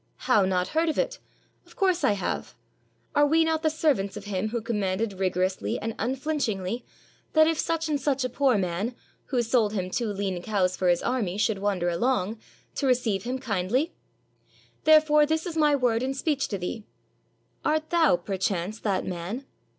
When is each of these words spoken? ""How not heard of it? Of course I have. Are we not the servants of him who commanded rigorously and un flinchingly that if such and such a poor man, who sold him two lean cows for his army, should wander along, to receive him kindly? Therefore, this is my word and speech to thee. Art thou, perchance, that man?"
""How 0.31 0.45
not 0.45 0.69
heard 0.69 0.89
of 0.89 0.97
it? 0.97 1.19
Of 1.63 1.75
course 1.75 2.03
I 2.03 2.13
have. 2.13 2.55
Are 3.13 3.27
we 3.27 3.43
not 3.45 3.61
the 3.61 3.69
servants 3.69 4.17
of 4.17 4.25
him 4.25 4.47
who 4.49 4.59
commanded 4.59 5.13
rigorously 5.19 5.77
and 5.79 5.93
un 5.99 6.15
flinchingly 6.15 6.81
that 7.33 7.45
if 7.45 7.59
such 7.59 7.87
and 7.87 8.01
such 8.01 8.23
a 8.25 8.29
poor 8.29 8.57
man, 8.57 8.95
who 9.25 9.43
sold 9.43 9.73
him 9.73 9.91
two 9.91 10.07
lean 10.11 10.41
cows 10.41 10.75
for 10.75 10.87
his 10.89 11.03
army, 11.03 11.37
should 11.37 11.59
wander 11.59 11.87
along, 11.87 12.39
to 12.77 12.87
receive 12.87 13.25
him 13.25 13.37
kindly? 13.37 13.93
Therefore, 14.85 15.27
this 15.27 15.45
is 15.45 15.55
my 15.55 15.75
word 15.75 16.01
and 16.01 16.17
speech 16.17 16.47
to 16.47 16.57
thee. 16.57 16.83
Art 17.63 17.91
thou, 17.91 18.15
perchance, 18.17 18.79
that 18.79 19.05
man?" 19.05 19.45